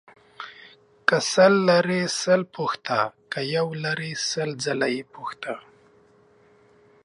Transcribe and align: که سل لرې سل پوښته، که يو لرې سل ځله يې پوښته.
که 1.07 1.17
سل 1.33 1.53
لرې 1.69 2.01
سل 2.21 2.41
پوښته، 2.55 2.99
که 3.31 3.39
يو 3.55 3.67
لرې 3.83 4.11
سل 4.29 4.49
ځله 4.63 4.87
يې 4.95 5.03
پوښته. 5.13 5.53